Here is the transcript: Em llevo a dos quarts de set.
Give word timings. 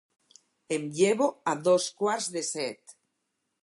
Em 0.77 0.87
llevo 1.01 1.29
a 1.53 1.55
dos 1.69 1.87
quarts 2.01 2.35
de 2.39 2.47
set. 2.53 3.01